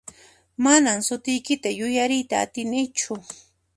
[0.63, 3.13] Manan sutiykita yuyariyta atinichu.